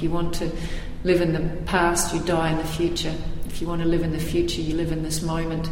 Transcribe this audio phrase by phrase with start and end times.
[0.00, 0.50] If you want to
[1.04, 3.12] live in the past, you die in the future.
[3.44, 5.68] If you want to live in the future, you live in this moment.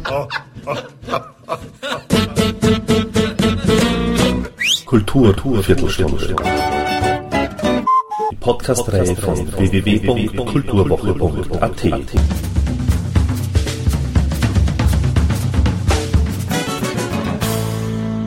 [4.85, 6.35] Kultur, Viertelstunde.
[8.31, 11.85] Die Podcast-Reihe von www.kulturwoche.at.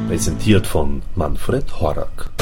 [0.08, 2.32] Präsentiert von Manfred Horak.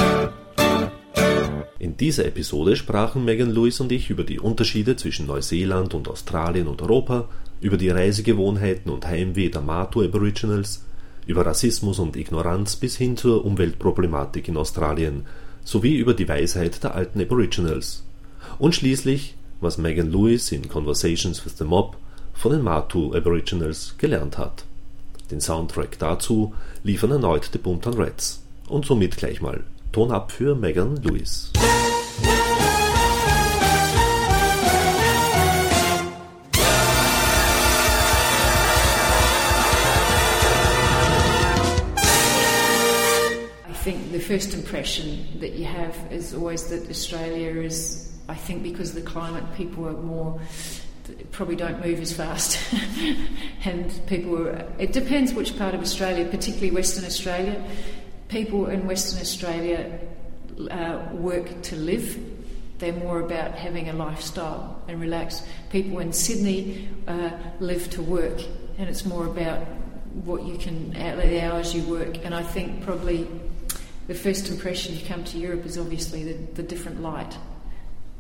[1.91, 6.69] In dieser Episode sprachen Megan Lewis und ich über die Unterschiede zwischen Neuseeland und Australien
[6.69, 7.29] und Europa,
[7.61, 10.85] über die Reisegewohnheiten und Heimweh der Matu Aboriginals,
[11.27, 15.27] über Rassismus und Ignoranz bis hin zur Umweltproblematik in Australien
[15.65, 18.05] sowie über die Weisheit der alten Aboriginals.
[18.61, 21.97] Und schließlich, was Megan Lewis in Conversations with the Mob
[22.35, 24.65] von den Matu Aboriginals gelernt hat.
[25.33, 26.55] Den Soundtrack dazu
[26.85, 28.45] liefern erneut die Buntan Reds.
[28.69, 31.51] Und somit gleich mal Ton ab für Megan Lewis.
[43.67, 48.63] I think the first impression that you have is always that Australia is, I think,
[48.63, 50.39] because of the climate, people are more
[51.33, 52.59] probably don't move as fast,
[53.65, 54.65] and people are.
[54.79, 57.65] It depends which part of Australia, particularly Western Australia.
[58.31, 59.99] People in Western Australia
[60.71, 62.17] uh, work to live.
[62.79, 65.43] They're more about having a lifestyle and relax.
[65.71, 68.41] People in Sydney uh, live to work,
[68.79, 69.67] and it's more about
[70.25, 72.25] what you can, the hours you work.
[72.25, 73.27] And I think probably
[74.07, 77.37] the first impression you come to Europe is obviously the, the different light,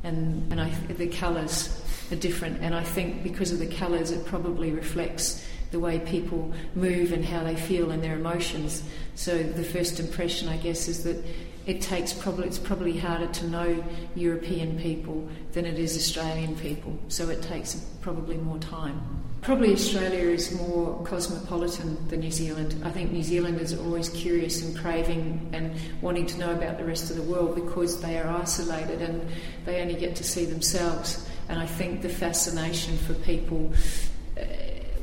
[0.02, 2.62] and and I, the colours are different.
[2.62, 7.24] And I think because of the colours, it probably reflects the way people move and
[7.24, 8.82] how they feel and their emotions.
[9.14, 11.24] So the first impression, I guess, is that
[11.66, 16.98] it takes probably it's probably harder to know European people than it is Australian people.
[17.08, 19.20] So it takes probably more time.
[19.42, 22.82] Probably Australia is more cosmopolitan than New Zealand.
[22.84, 26.84] I think New Zealanders are always curious and craving and wanting to know about the
[26.84, 29.26] rest of the world because they are isolated and
[29.64, 31.26] they only get to see themselves.
[31.48, 33.72] And I think the fascination for people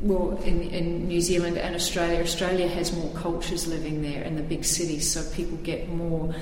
[0.01, 4.43] well, in, in New Zealand and Australia, Australia has more cultures living there in the
[4.43, 6.35] big cities, so people get more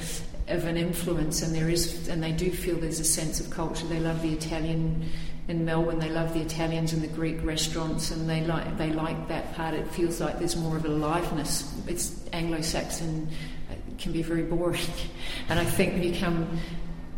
[0.47, 3.85] of an influence, and there is, and they do feel there's a sense of culture.
[3.87, 5.09] They love the Italian
[5.47, 5.99] in Melbourne.
[5.99, 9.73] They love the Italians and the Greek restaurants, and they like they like that part.
[9.73, 11.73] It feels like there's more of a aliveness.
[11.87, 13.29] It's Anglo-Saxon
[13.71, 14.81] it can be very boring,
[15.49, 16.59] and I think when you come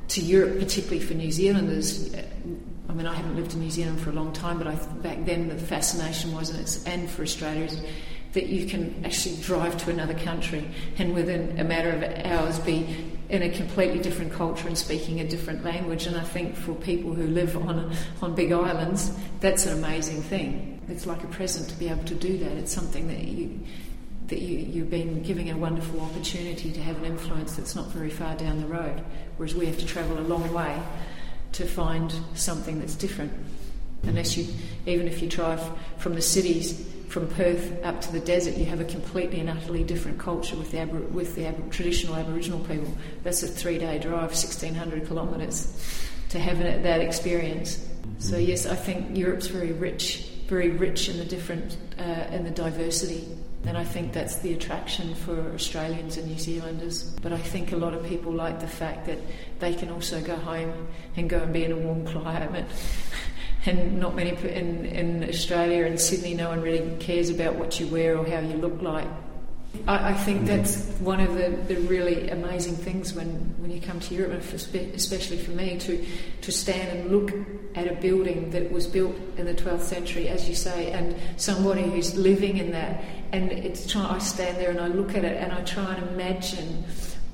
[0.09, 2.13] to Europe, particularly for New Zealanders.
[2.89, 5.25] I mean, I haven't lived in New Zealand for a long time, but I, back
[5.25, 7.81] then the fascination was, and, it's, and for Australia, is
[8.33, 13.13] that you can actually drive to another country and within a matter of hours be
[13.29, 16.05] in a completely different culture and speaking a different language.
[16.05, 20.81] And I think for people who live on on big islands, that's an amazing thing.
[20.87, 22.51] It's like a present to be able to do that.
[22.53, 23.59] It's something that you
[24.27, 28.09] that you, you've been giving a wonderful opportunity to have an influence that's not very
[28.09, 29.01] far down the road,
[29.37, 30.81] whereas we have to travel a long way
[31.53, 33.33] to find something that's different.
[34.03, 34.47] Unless you,
[34.85, 35.61] even if you drive
[35.97, 39.83] from the cities, from Perth up to the desert, you have a completely and utterly
[39.83, 42.93] different culture with the, Abor- with the traditional Aboriginal people.
[43.23, 45.73] That's a three day drive, 1600 kilometres,
[46.29, 47.87] to have that experience.
[48.19, 52.51] So, yes, I think Europe's very rich, very rich in the different, uh, in the
[52.51, 53.25] diversity
[53.67, 57.03] and I think that's the attraction for Australians and New Zealanders.
[57.21, 59.19] But I think a lot of people like the fact that
[59.59, 62.65] they can also go home and go and be in a warm climate.
[63.65, 67.87] and not many in, in Australia and Sydney, no one really cares about what you
[67.87, 69.07] wear or how you look like.
[69.87, 73.27] I, I think that's one of the, the really amazing things when,
[73.59, 76.05] when you come to Europe, and especially for me, to,
[76.41, 77.31] to stand and look
[77.75, 81.83] at a building that was built in the 12th century, as you say, and somebody
[81.83, 83.03] who's living in that.
[83.31, 86.07] And it's try, I stand there and I look at it and I try and
[86.09, 86.85] imagine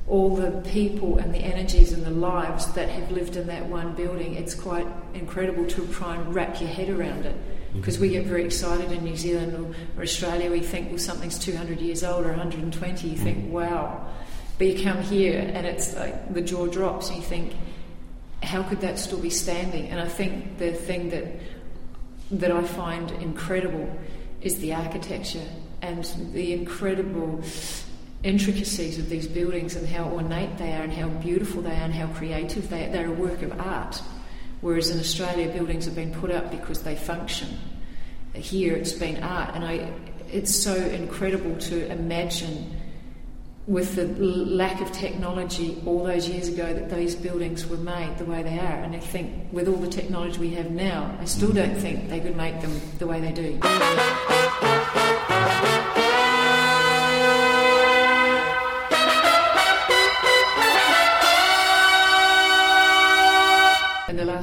[0.07, 3.95] all the people and the energies and the lives that have lived in that one
[3.95, 4.35] building.
[4.35, 7.35] It's quite incredible to try and wrap your head around it
[7.73, 10.52] because we get very excited in New Zealand or, Australia.
[10.52, 13.08] We think, well, something's 200 years old or 120.
[13.08, 14.08] You think, wow.
[14.58, 17.53] But you come here and it's like the jaw drops and you think,
[18.41, 19.90] how could that still be standing?
[19.90, 21.25] And I think the thing that
[22.31, 23.90] that I find incredible
[24.41, 25.46] is the architecture
[25.81, 26.03] and
[26.34, 27.43] the incredible
[28.23, 31.93] intricacies of these buildings and how ornate they are and how beautiful they are and
[31.93, 32.91] how creative they are.
[32.91, 34.02] They're a work of art.
[34.63, 37.49] Whereas in Australia, buildings have been put up because they function.
[38.33, 39.91] Here, it's been art, and I,
[40.31, 42.79] it's so incredible to imagine
[43.67, 48.25] with the lack of technology all those years ago that these buildings were made the
[48.25, 48.83] way they are.
[48.83, 52.21] And I think with all the technology we have now, I still don't think they
[52.21, 53.59] could make them the way they do.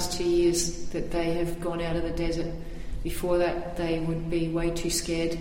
[0.00, 2.50] Last two years that they have gone out of the desert,
[3.02, 5.36] before that they would be way too scared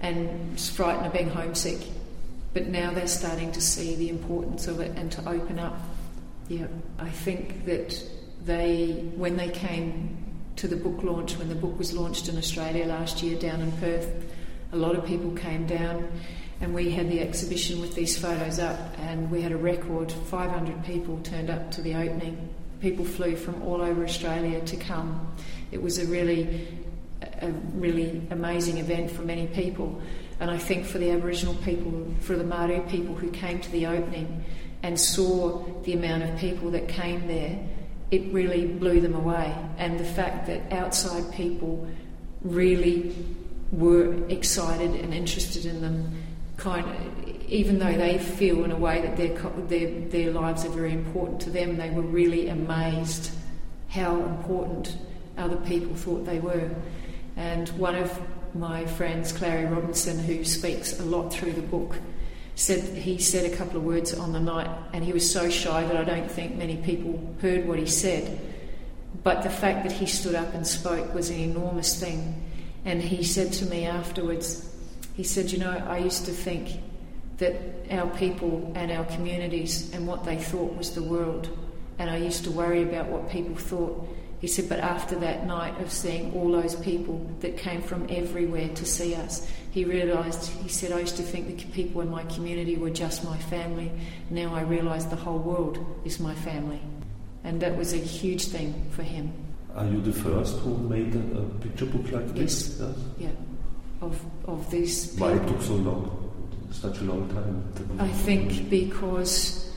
[0.00, 1.80] and frightened of being homesick.
[2.52, 5.76] But now they're starting to see the importance of it and to open up.
[6.46, 6.68] Yeah,
[7.00, 8.00] I think that
[8.44, 10.24] they, when they came
[10.54, 13.72] to the book launch, when the book was launched in Australia last year down in
[13.72, 14.08] Perth,
[14.70, 16.12] a lot of people came down
[16.60, 20.84] and we had the exhibition with these photos up and we had a record 500
[20.84, 22.54] people turned up to the opening
[22.84, 25.08] people flew from all over australia to come
[25.72, 26.68] it was a really
[27.40, 30.00] a really amazing event for many people
[30.40, 33.86] and I think for the Aboriginal people, for the Martu people who came to the
[33.86, 34.44] opening
[34.82, 37.58] and saw the amount of people that came there,
[38.10, 39.54] it really blew them away.
[39.78, 41.88] And the fact that outside people
[42.42, 43.14] really
[43.72, 46.22] were excited and interested in them,
[46.56, 49.36] kind of, even though they feel in a way that their,
[49.66, 53.30] their, their lives are very important to them, they were really amazed
[53.88, 54.96] how important
[55.36, 56.70] other people thought they were.
[57.36, 58.20] And one of
[58.54, 61.96] my friends, Clarrie Robinson, who speaks a lot through the book,
[62.54, 65.84] said he said a couple of words on the night, and he was so shy
[65.84, 68.40] that I don't think many people heard what he said.
[69.22, 72.42] But the fact that he stood up and spoke was an enormous thing.
[72.84, 74.70] And he said to me afterwards,
[75.14, 76.80] he said, You know, I used to think
[77.44, 77.54] that
[77.90, 81.48] our people and our communities and what they thought was the world.
[81.98, 84.08] And I used to worry about what people thought.
[84.40, 88.68] He said, but after that night of seeing all those people that came from everywhere
[88.68, 92.24] to see us, he realised, he said, I used to think the people in my
[92.24, 93.90] community were just my family.
[94.30, 96.80] Now I realise the whole world is my family.
[97.42, 99.32] And that was a huge thing for him.
[99.74, 102.78] Are you the first who made a, a picture book like this?
[102.80, 102.96] Yes.
[103.18, 103.30] Yeah.
[104.00, 105.28] Of, of these people.
[105.28, 106.23] Why it took so long?
[106.80, 108.00] Such a long time?
[108.00, 109.72] I think because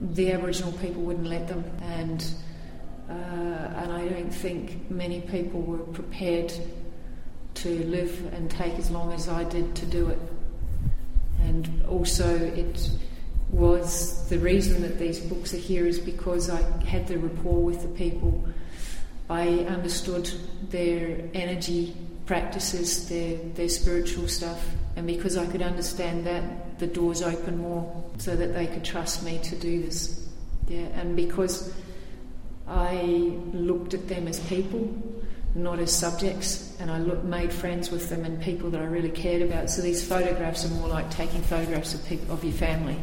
[0.00, 2.24] the Aboriginal people wouldn't let them and
[3.08, 6.52] uh, and I don't think many people were prepared
[7.54, 10.18] to live and take as long as I did to do it.
[11.42, 12.90] And also, it
[13.50, 17.82] was the reason that these books are here is because I had the rapport with
[17.82, 18.48] the people.
[19.28, 20.30] I understood
[20.70, 21.94] their energy
[22.26, 24.64] practices, their, their spiritual stuff,
[24.96, 29.22] and because I could understand that, the doors opened more so that they could trust
[29.22, 30.28] me to do this.
[30.68, 31.72] Yeah, and because
[32.66, 33.02] I
[33.52, 34.88] looked at them as people,
[35.54, 39.10] not as subjects, and I look, made friends with them and people that I really
[39.10, 39.70] cared about.
[39.70, 42.96] So these photographs are more like taking photographs of, people, of your family.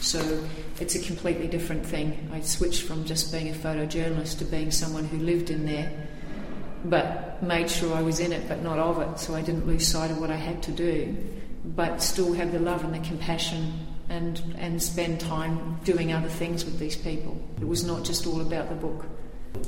[0.00, 0.44] So
[0.80, 2.28] it's a completely different thing.
[2.32, 5.90] I switched from just being a photojournalist to being someone who lived in there,
[6.88, 9.86] but made sure I was in it, but not of it, so I didn't lose
[9.86, 11.16] sight of what I had to do,
[11.64, 16.64] but still have the love and the compassion and, and spend time doing other things
[16.64, 17.40] with these people.
[17.60, 19.06] It was not just all about the book.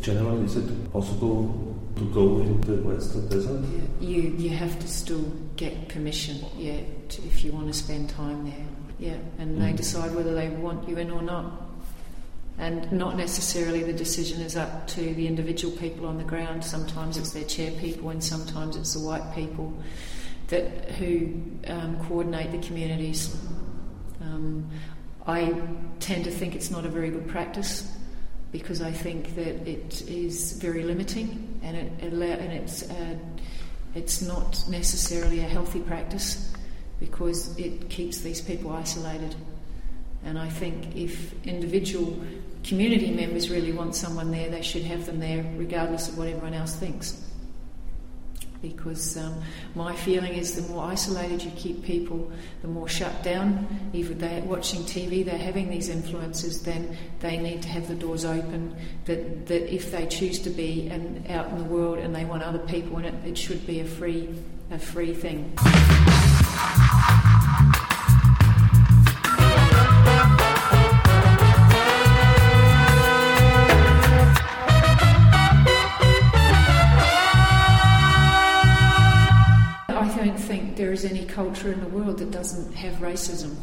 [0.00, 3.64] Generally, is it possible to go in the Western Desert?
[4.00, 5.24] You, you have to still
[5.56, 8.66] get permission, yeah, to, if you want to spend time there.
[8.98, 9.60] Yeah, and mm.
[9.60, 11.67] they decide whether they want you in or not.
[12.58, 16.64] And not necessarily the decision is up to the individual people on the ground.
[16.64, 19.72] Sometimes it's their chair people, and sometimes it's the white people
[20.48, 23.36] that who um, coordinate the communities.
[24.20, 24.68] Um,
[25.26, 25.54] I
[26.00, 27.90] tend to think it's not a very good practice
[28.50, 33.16] because I think that it is very limiting and it, and it's uh,
[33.94, 36.52] it's not necessarily a healthy practice
[36.98, 39.34] because it keeps these people isolated.
[40.24, 42.18] And I think if individual
[42.64, 46.54] community members really want someone there, they should have them there regardless of what everyone
[46.54, 47.24] else thinks
[48.62, 49.40] because um,
[49.74, 52.30] my feeling is the more isolated you keep people,
[52.62, 53.66] the more shut down.
[53.92, 58.24] If they're watching TV, they're having these influences, then they need to have the doors
[58.24, 58.74] open.
[59.04, 62.42] That, that if they choose to be and out in the world and they want
[62.42, 64.28] other people in it, it should be a free,
[64.70, 65.56] a free thing.
[80.98, 83.54] Is any culture in the world that doesn't have racism.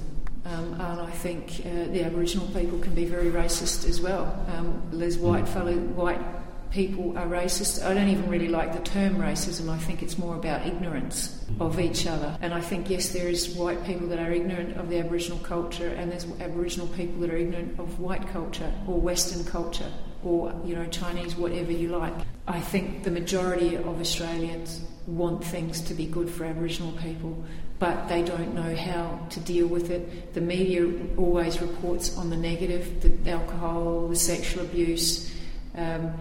[0.46, 4.26] Um, and I think uh, the Aboriginal people can be very racist as well.
[4.56, 6.22] Um, there's white fellow, white
[6.70, 7.84] people are racist.
[7.84, 9.70] I don't even really like the term racism.
[9.70, 12.38] I think it's more about ignorance of each other.
[12.42, 15.90] And I think, yes, there is white people that are ignorant of the Aboriginal culture,
[15.90, 19.92] and there's Aboriginal people that are ignorant of white culture or Western culture
[20.26, 22.14] or, you know, Chinese, whatever you like.
[22.48, 27.44] I think the majority of Australians want things to be good for Aboriginal people,
[27.78, 30.34] but they don't know how to deal with it.
[30.34, 35.32] The media always reports on the negative, the alcohol, the sexual abuse.
[35.76, 36.14] Um,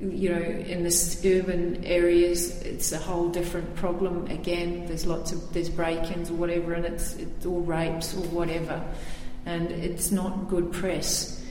[0.00, 4.26] you know, in the urban areas, it's a whole different problem.
[4.26, 8.84] Again, there's lots of there's break-ins or whatever, and it's, it's or rapes or whatever,
[9.46, 11.41] and it's not good press.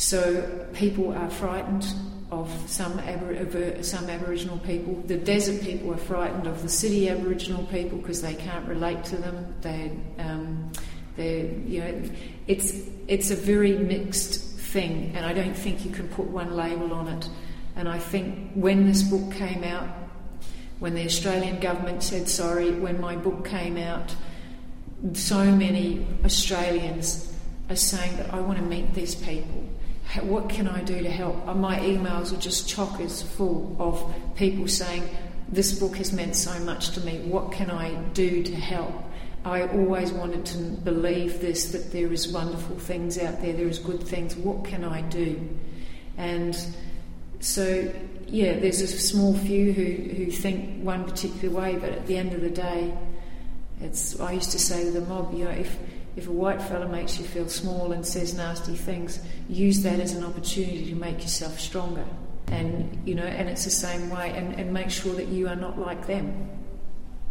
[0.00, 1.86] So people are frightened
[2.30, 4.94] of some Abor- some Aboriginal people.
[5.06, 9.16] The desert people are frightened of the city Aboriginal people because they can't relate to
[9.16, 9.54] them.
[9.60, 10.72] They, um,
[11.16, 12.02] they, you know,
[12.46, 12.72] it's
[13.08, 14.40] it's a very mixed
[14.72, 17.28] thing, and I don't think you can put one label on it.
[17.76, 19.86] And I think when this book came out,
[20.78, 24.16] when the Australian government said sorry, when my book came out,
[25.12, 27.36] so many Australians
[27.68, 29.68] are saying that I want to meet these people
[30.18, 31.46] what can I do to help?
[31.46, 35.08] Uh, my emails are just chockers full of people saying,
[35.48, 37.18] This book has meant so much to me.
[37.20, 38.92] What can I do to help?
[39.44, 43.78] I always wanted to believe this that there is wonderful things out there, there is
[43.78, 44.36] good things.
[44.36, 45.48] What can I do?
[46.18, 46.58] And
[47.38, 47.90] so,
[48.26, 52.34] yeah, there's a small few who, who think one particular way, but at the end
[52.34, 52.92] of the day,
[53.80, 54.20] it's.
[54.20, 55.78] I used to say to the mob, you know, if
[56.16, 60.14] if a white fella makes you feel small and says nasty things, use that as
[60.14, 62.04] an opportunity to make yourself stronger.
[62.48, 65.56] And you know, and it's the same way, and, and make sure that you are
[65.56, 66.48] not like them.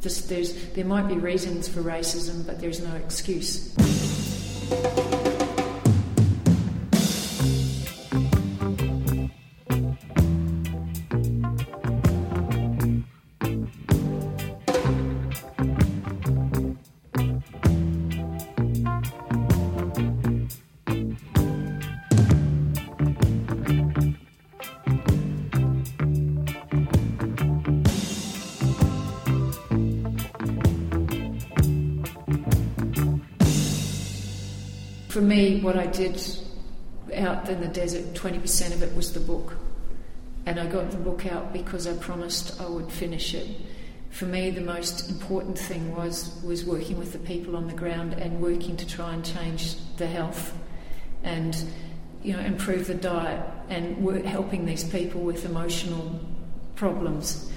[0.01, 3.75] There's there might be reasons for racism, but there's no excuse.
[35.09, 36.21] For me, what I did
[37.15, 39.57] out in the desert, 20% of it was the book.
[40.45, 43.47] And I got the book out because I promised I would finish it.
[44.11, 48.13] For me, the most important thing was, was working with the people on the ground
[48.13, 50.55] and working to try and change the health
[51.23, 51.55] and
[52.21, 56.19] you know, improve the diet and work, helping these people with emotional
[56.75, 57.51] problems.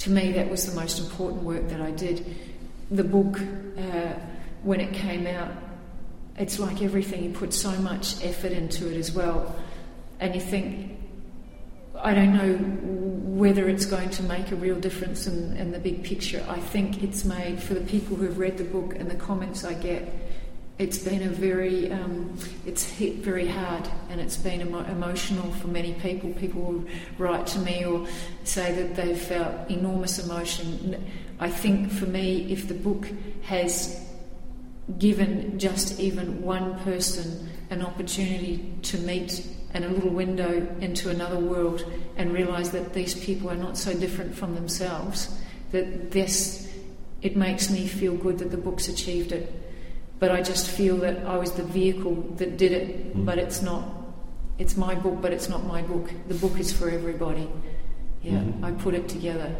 [0.00, 2.34] To me, that was the most important work that I did.
[2.90, 3.40] The book,
[3.76, 4.14] uh,
[4.62, 5.52] when it came out,
[6.38, 9.54] it's like everything, you put so much effort into it as well.
[10.20, 10.96] And you think,
[12.00, 12.54] I don't know
[13.38, 16.44] whether it's going to make a real difference in, in the big picture.
[16.48, 19.74] I think it's made, for the people who've read the book and the comments I
[19.74, 20.12] get,
[20.78, 25.66] it's been a very, um, it's hit very hard and it's been emo- emotional for
[25.66, 26.32] many people.
[26.34, 26.84] People will
[27.18, 28.06] write to me or
[28.44, 31.04] say that they've felt enormous emotion.
[31.40, 33.08] I think for me, if the book
[33.42, 34.07] has
[34.96, 41.38] given just even one person an opportunity to meet and a little window into another
[41.38, 41.84] world
[42.16, 45.38] and realize that these people are not so different from themselves,
[45.72, 46.72] that this,
[47.20, 49.52] it makes me feel good that the book's achieved it.
[50.18, 53.24] But I just feel that I was the vehicle that did it, mm.
[53.24, 53.86] but it's not,
[54.58, 56.10] it's my book, but it's not my book.
[56.26, 57.48] The book is for everybody.
[58.22, 58.64] Yeah, mm-hmm.
[58.64, 59.54] I put it together.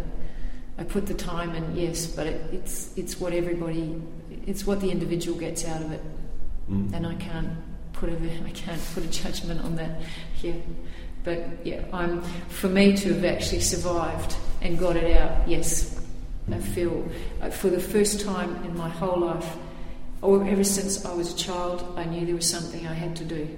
[0.78, 4.00] I put the time in, yes, but it, it's, it's what everybody
[4.48, 6.02] it's what the individual gets out of it,
[6.70, 6.92] mm.
[6.94, 7.50] and I can't
[7.92, 8.14] put a
[8.46, 10.00] I can't put a judgment on that
[10.34, 10.56] here.
[11.24, 15.46] But yeah, I'm for me to have actually survived and got it out.
[15.46, 16.00] Yes,
[16.50, 17.06] I feel
[17.42, 19.56] uh, for the first time in my whole life,
[20.22, 23.24] or ever since I was a child, I knew there was something I had to
[23.24, 23.56] do.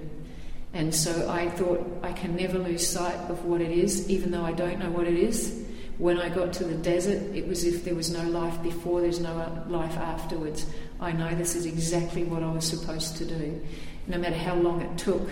[0.73, 4.45] And so I thought I can never lose sight of what it is, even though
[4.45, 5.65] I don't know what it is.
[6.01, 9.19] When I got to the desert, it was if there was no life before, there's
[9.19, 10.65] no uh, life afterwards.
[10.99, 13.61] I know this is exactly what I was supposed to do.
[14.07, 15.29] No matter how long it took,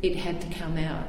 [0.00, 1.08] it had to come out.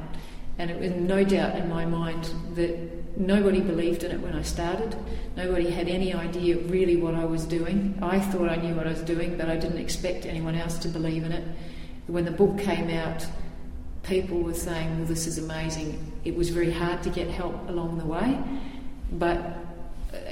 [0.58, 4.42] And it was no doubt in my mind that nobody believed in it when I
[4.42, 4.96] started.
[5.36, 7.96] Nobody had any idea really what I was doing.
[8.02, 10.88] I thought I knew what I was doing, but I didn't expect anyone else to
[10.88, 11.44] believe in it.
[12.08, 13.24] When the book came out,
[14.02, 16.12] people were saying, Well, this is amazing.
[16.24, 18.40] It was very hard to get help along the way.
[19.12, 19.58] But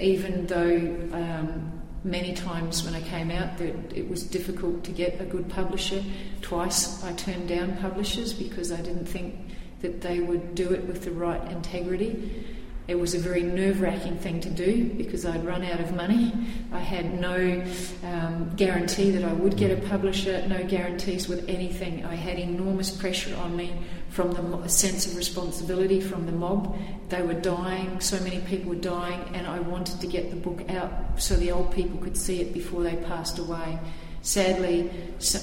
[0.01, 0.77] even though
[1.13, 1.73] um,
[2.05, 6.03] many times when I came out that it was difficult to get a good publisher,
[6.41, 9.37] twice I turned down publishers because I didn't think
[9.83, 12.45] that they would do it with the right integrity.
[12.89, 16.33] It was a very nerve wracking thing to do because I'd run out of money.
[16.73, 17.65] I had no
[18.03, 22.05] um, guarantee that I would get a publisher, no guarantees with anything.
[22.05, 23.73] I had enormous pressure on me
[24.09, 26.77] from the sense of responsibility from the mob.
[27.09, 30.69] They were dying, so many people were dying, and I wanted to get the book
[30.69, 33.79] out so the old people could see it before they passed away.
[34.23, 34.89] Sadly,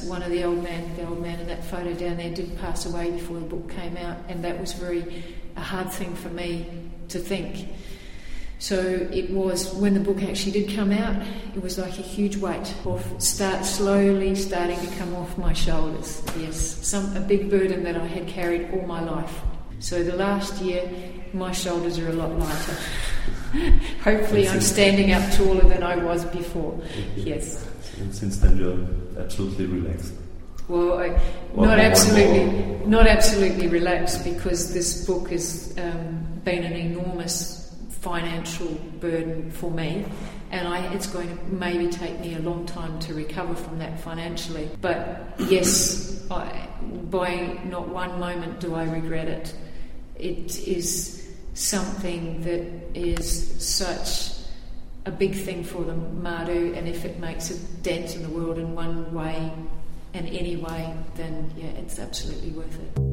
[0.03, 2.85] one of the old men, the old man in that photo down there, did pass
[2.85, 5.23] away before the book came out, and that was very
[5.55, 7.67] a hard thing for me to think.
[8.59, 11.25] So it was when the book actually did come out,
[11.55, 16.21] it was like a huge weight off, start slowly starting to come off my shoulders.
[16.37, 19.33] Yes, some a big burden that I had carried all my life.
[19.79, 20.91] So the last year,
[21.31, 22.77] my shoulders are a lot lighter.
[24.03, 26.81] Hopefully, I'm standing up taller than I was before.
[27.15, 27.65] Yes.
[27.97, 30.13] And since then, you're absolutely relaxed.
[30.69, 31.19] Well, I,
[31.55, 38.67] not absolutely, not absolutely relaxed because this book has um, been an enormous financial
[38.99, 40.05] burden for me,
[40.51, 43.99] and I, it's going to maybe take me a long time to recover from that
[43.99, 44.69] financially.
[44.79, 46.67] But yes, I,
[47.09, 49.55] by not one moment do I regret it.
[50.19, 54.37] It is something that is such
[55.07, 58.59] a big thing for the Martu, and if it makes a dent in the world
[58.59, 59.51] in one way
[60.13, 63.08] and any way, then yeah, it's absolutely worth it.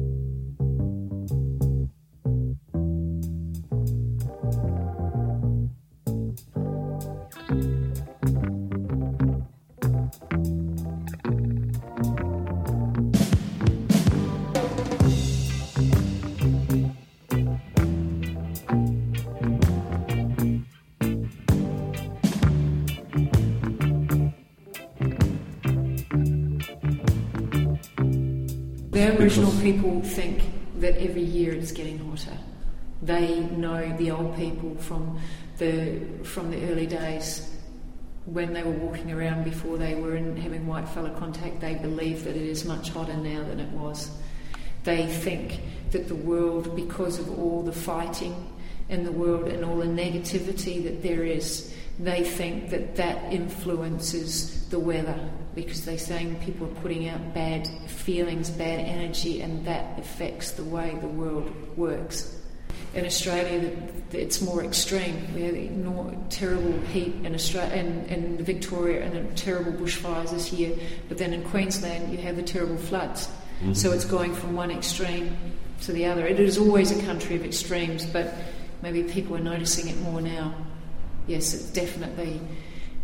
[29.37, 29.63] Aboriginal mm.
[29.63, 30.41] people think
[30.79, 32.37] that every year it's getting hotter.
[33.03, 35.19] They know the old people from
[35.57, 37.53] the from the early days
[38.25, 41.59] when they were walking around before they were in, having white fella contact.
[41.59, 44.09] They believe that it is much hotter now than it was.
[44.83, 48.35] They think that the world, because of all the fighting
[48.89, 54.67] in the world and all the negativity that there is, they think that that influences
[54.69, 59.97] the weather because they're saying people are putting out bad feelings, bad energy, and that
[59.97, 62.39] affects the way the world works.
[62.93, 63.75] In Australia,
[64.11, 65.33] it's more extreme.
[65.33, 70.77] We have terrible heat in Australia and in Victoria, and the terrible bushfires this year.
[71.09, 73.27] But then in Queensland, you have the terrible floods.
[73.27, 73.73] Mm-hmm.
[73.73, 75.35] So it's going from one extreme
[75.81, 76.25] to the other.
[76.27, 78.31] It is always a country of extremes, but
[78.83, 80.53] maybe people are noticing it more now.
[81.25, 82.39] Yes, it's definitely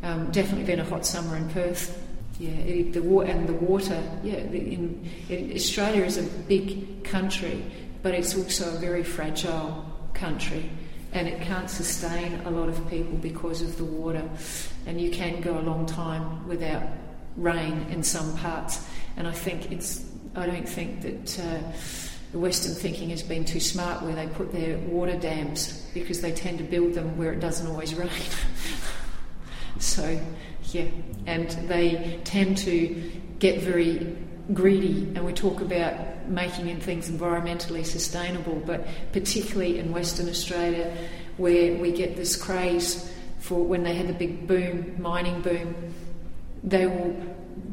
[0.04, 2.03] um, definitely been a hot summer in Perth.
[2.39, 4.02] Yeah, it, the water and the water.
[4.24, 5.08] Yeah, in,
[5.56, 7.63] Australia is a big country,
[8.02, 10.69] but it's also a very fragile country,
[11.12, 14.28] and it can't sustain a lot of people because of the water.
[14.86, 16.84] And you can go a long time without
[17.38, 18.86] rain in some parts.
[19.15, 20.04] And I think it's.
[20.36, 21.39] I don't think that.
[21.39, 21.60] Uh,
[22.34, 26.32] the Western thinking has been too smart where they put their water dams because they
[26.32, 28.10] tend to build them where it doesn't always rain.
[29.80, 30.19] so
[30.73, 30.88] yeah,
[31.25, 34.15] and they tend to get very
[34.53, 40.95] greedy, and we talk about making things environmentally sustainable, but particularly in Western Australia,
[41.38, 45.93] where we get this craze for when they had the big boom, mining boom,
[46.63, 47.15] they will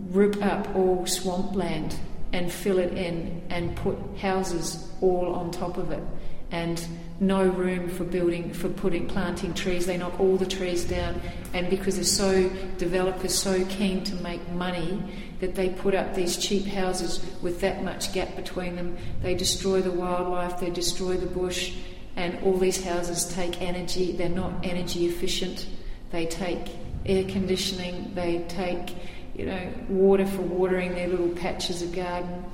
[0.08, 1.96] rip up all swampland
[2.32, 6.02] and fill it in and put houses all on top of it
[6.50, 6.84] and
[7.20, 9.86] no room for building for putting planting trees.
[9.86, 11.20] They knock all the trees down,
[11.52, 15.02] and because they're so developers so keen to make money
[15.40, 18.96] that they put up these cheap houses with that much gap between them.
[19.22, 21.74] They destroy the wildlife, they destroy the bush,
[22.16, 24.12] and all these houses take energy.
[24.12, 25.66] They're not energy efficient.
[26.10, 26.70] They take
[27.06, 28.12] air conditioning.
[28.14, 28.94] They take
[29.34, 32.44] you know water for watering their little patches of garden.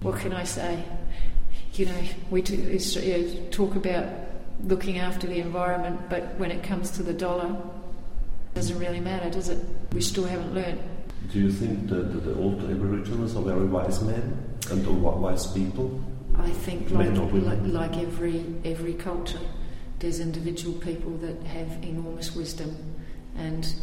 [0.00, 0.82] What can I say?
[1.74, 4.06] You know, we uh, talk about
[4.64, 9.30] looking after the environment, but when it comes to the dollar, it doesn't really matter,
[9.30, 9.64] does it?
[9.92, 10.80] We still haven't learned.
[11.30, 16.02] Do you think that the old Aboriginals are very wise men and wise people?
[16.36, 19.40] I think, like, like, like every every culture,
[19.98, 22.76] there's individual people that have enormous wisdom,
[23.36, 23.74] and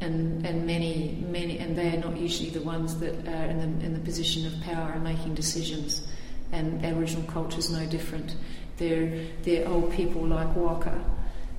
[0.00, 3.86] and and many many, and they are not usually the ones that are in the
[3.86, 6.06] in the position of power and making decisions
[6.54, 8.36] and Aboriginal culture is no different.
[8.76, 10.98] They're, they're old people like Walker.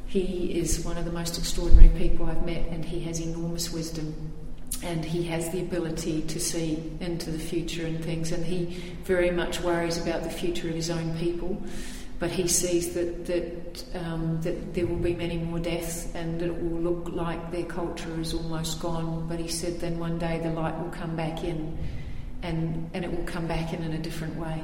[0.07, 4.07] He is one of the most extraordinary people I've met, and he has enormous wisdom.
[4.83, 8.65] and he has the ability to see into the future and things, and he
[9.03, 11.61] very much worries about the future of his own people.
[12.17, 16.47] But he sees that that um, that there will be many more deaths, and that
[16.47, 19.27] it will look like their culture is almost gone.
[19.27, 21.77] But he said then one day the light will come back in,
[22.41, 24.61] and and it will come back in in a different way.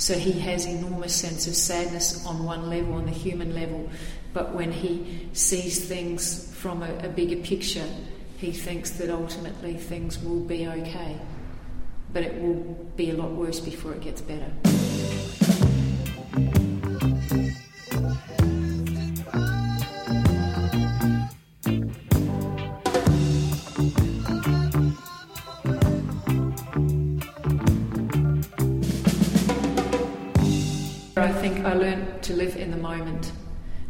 [0.00, 3.90] So he has enormous sense of sadness on one level, on the human level,
[4.32, 7.86] but when he sees things from a, a bigger picture,
[8.38, 11.20] he thinks that ultimately things will be okay.
[12.14, 12.62] But it will
[12.96, 14.50] be a lot worse before it gets better.
[32.40, 33.32] Live in the moment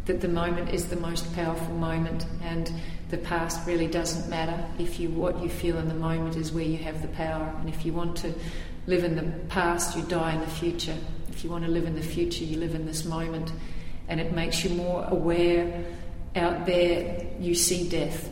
[0.07, 2.73] that the moment is the most powerful moment and
[3.11, 6.65] the past really doesn't matter if you what you feel in the moment is where
[6.65, 7.55] you have the power.
[7.61, 8.35] And if you want to
[8.89, 10.97] live in the past you die in the future.
[11.29, 13.53] If you want to live in the future you live in this moment.
[14.09, 15.85] And it makes you more aware
[16.35, 18.31] out there you see death.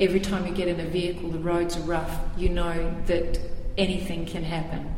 [0.00, 2.18] Every time you get in a vehicle the roads are rough.
[2.36, 3.38] You know that
[3.78, 4.92] anything can happen.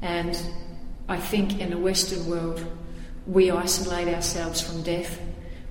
[0.00, 0.40] And
[1.06, 2.64] I think in the western world
[3.30, 5.20] we isolate ourselves from death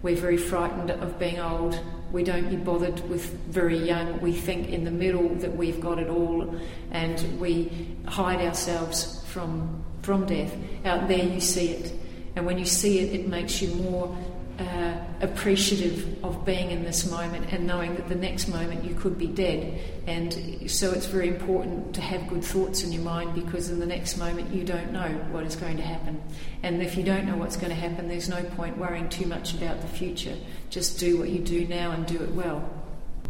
[0.01, 1.79] we're very frightened of being old.
[2.11, 4.21] We don't be bothered with very young.
[4.21, 6.55] We think in the middle that we've got it all
[6.91, 10.55] and we hide ourselves from, from death.
[10.85, 11.93] Out there, you see it.
[12.35, 14.17] And when you see it, it makes you more
[14.59, 19.17] uh, appreciative of being in this moment and knowing that the next moment you could
[19.17, 19.79] be dead.
[20.07, 23.85] And so it's very important to have good thoughts in your mind because in the
[23.85, 26.21] next moment you don't know what is going to happen.
[26.63, 29.53] And if you don't know what's going to happen, there's no point worrying too much
[29.53, 30.35] about the future.
[30.69, 32.67] Just do what you do now and do it well.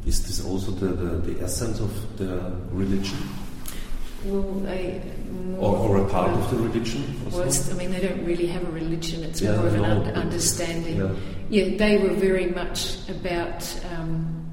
[0.05, 3.17] Is this also the, the, the essence of the religion?
[4.25, 4.43] Well,
[5.57, 7.03] or, or, a part of the religion?
[7.31, 9.23] Well, I mean, they don't really have a religion.
[9.23, 10.97] It's yeah, more of an un- understanding.
[10.97, 11.15] Yeah.
[11.49, 11.77] yeah.
[11.77, 14.49] they were very much about um,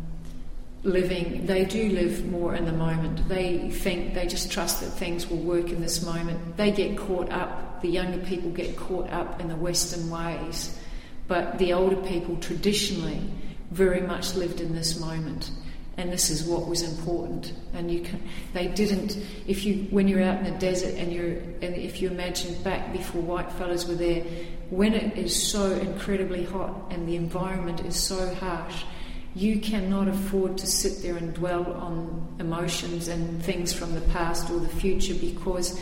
[0.82, 1.46] living.
[1.46, 3.28] They do live more in the moment.
[3.28, 6.56] They think they just trust that things will work in this moment.
[6.56, 7.82] They get caught up.
[7.82, 10.78] The younger people get caught up in the Western ways,
[11.28, 13.20] but the older people traditionally
[13.70, 15.50] very much lived in this moment
[15.98, 17.52] and this is what was important.
[17.72, 19.16] And you can, they didn't.
[19.46, 22.92] If you, when you're out in the desert, and you're, and if you imagine back
[22.92, 24.22] before white fellas were there,
[24.68, 28.84] when it is so incredibly hot and the environment is so harsh,
[29.34, 34.50] you cannot afford to sit there and dwell on emotions and things from the past
[34.50, 35.80] or the future because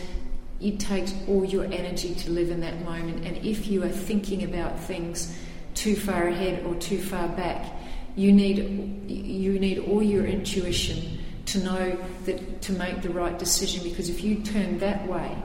[0.61, 3.25] it takes all your energy to live in that moment.
[3.25, 5.37] And if you are thinking about things
[5.75, 7.67] too far ahead or too far back,
[8.17, 13.83] you need, you need all your intuition to know that to make the right decision
[13.83, 15.37] because if you turn that way,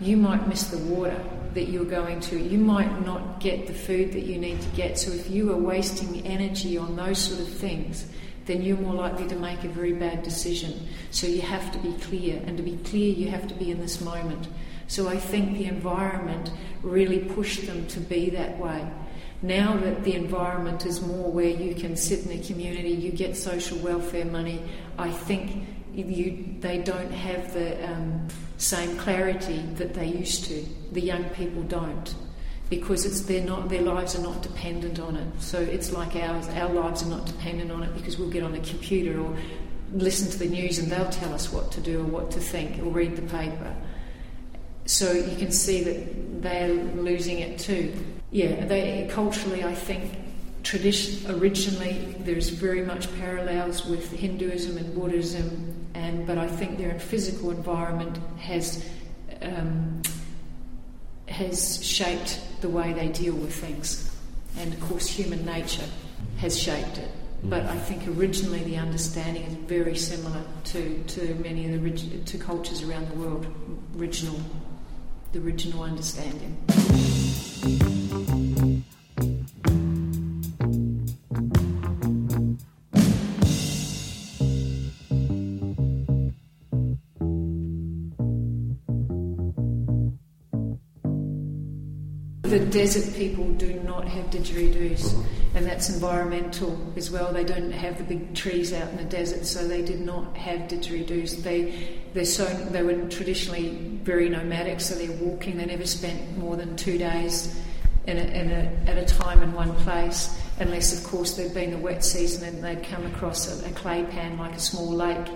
[0.00, 1.20] you might miss the water
[1.54, 2.38] that you're going to.
[2.38, 4.98] You might not get the food that you need to get.
[4.98, 8.06] So if you are wasting energy on those sort of things,
[8.46, 10.88] then you're more likely to make a very bad decision.
[11.10, 13.80] So you have to be clear, and to be clear, you have to be in
[13.80, 14.48] this moment.
[14.86, 16.50] So I think the environment
[16.82, 18.86] really pushed them to be that way.
[19.44, 23.36] Now that the environment is more where you can sit in a community, you get
[23.36, 24.62] social welfare money,
[24.96, 28.26] I think you, they don't have the um,
[28.56, 30.64] same clarity that they used to.
[30.92, 32.14] The young people don't
[32.70, 35.28] because it's they're not their lives are not dependent on it.
[35.42, 36.48] So it's like ours.
[36.48, 39.36] Our lives are not dependent on it because we'll get on a computer or
[39.92, 42.78] listen to the news and they'll tell us what to do or what to think
[42.78, 43.76] or read the paper.
[44.86, 47.92] So you can see that they're losing it too
[48.34, 50.10] yeah, they culturally, I think,
[50.64, 56.98] tradition originally there's very much parallels with Hinduism and Buddhism, and but I think their
[56.98, 58.84] physical environment has
[59.40, 60.02] um,
[61.28, 64.12] has shaped the way they deal with things,
[64.58, 65.88] and of course, human nature
[66.38, 67.12] has shaped it.
[67.44, 70.42] But I think originally the understanding is very similar
[70.72, 73.46] to, to many of the to cultures around the world.
[73.96, 74.40] Original,
[75.30, 76.56] the original understanding.
[92.74, 95.56] Desert people do not have didgeridoos, mm-hmm.
[95.56, 97.32] and that's environmental as well.
[97.32, 100.68] They don't have the big trees out in the desert, so they did not have
[100.68, 101.42] didgeridoos.
[101.42, 103.70] They they're so they were traditionally
[104.02, 105.56] very nomadic, so they're walking.
[105.56, 107.56] They never spent more than two days
[108.06, 110.36] in a, in a, at a time in one place.
[110.60, 114.04] unless, of course, there'd been a wet season and they'd come across a, a clay
[114.04, 115.26] pan like a small lake.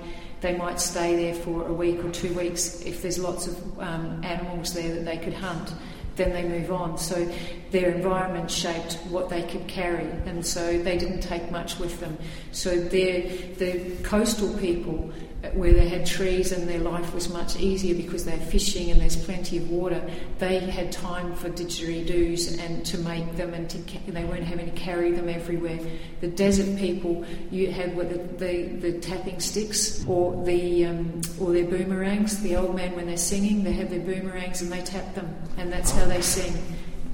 [0.40, 4.22] They might stay there for a week or two weeks if there's lots of um,
[4.22, 5.72] animals there that they could hunt
[6.18, 6.98] then they move on.
[6.98, 7.26] So
[7.70, 12.16] their environment shaped what they could carry, and so they didn't take much with them.
[12.52, 15.12] So the coastal people
[15.54, 19.16] where they had trees and their life was much easier because they're fishing and there's
[19.16, 20.02] plenty of water,
[20.38, 23.78] they had time for didgeridoos and to make them and to,
[24.11, 25.78] they weren't having to carry them everywhere.
[26.20, 31.66] The desert people, you had the, the, the tapping sticks or the um, or their
[31.66, 32.42] boomerangs.
[32.42, 35.72] The old man when they're singing, they have their boomerangs and they tap them, and
[35.72, 36.52] that's how they sing.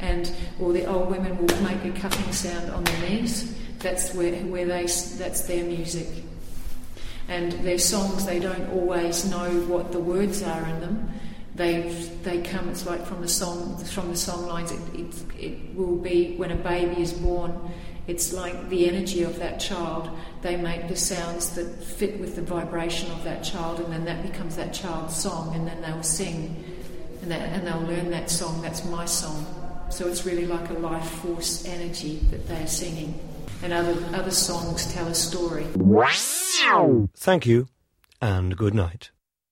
[0.01, 0.31] And
[0.61, 3.55] or the old women will make a cupping sound on their knees.
[3.79, 6.09] That's where where they that's their music
[7.29, 11.11] and their songs they don't always know what the words are in them.
[11.55, 11.83] They
[12.23, 12.69] they come.
[12.69, 14.73] It's like from the song from the song lines.
[14.73, 17.73] It, it, it will be when a baby is born.
[18.07, 20.11] It's like the energy of that child.
[20.43, 24.23] They make the sounds that fit with the vibration of that child, and then that
[24.23, 26.63] becomes that child's song, and then they'll sing,
[27.23, 28.61] and, that, and they'll learn that song.
[28.61, 29.64] That's my song.
[29.95, 33.15] So it's really like a life force energy that they're singing
[33.63, 35.67] and other, other songs tell a story.
[37.17, 37.69] Thank you,
[38.21, 39.11] and good night.